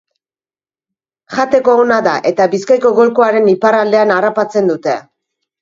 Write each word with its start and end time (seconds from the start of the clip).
Jateko 1.35 1.75
ona 1.83 1.99
da 2.09 2.15
eta 2.31 2.49
Bizkaiko 2.55 2.93
golkoaren 3.01 3.53
iparraldean 3.55 4.15
harrapatzen 4.17 4.73
dute. 4.73 4.99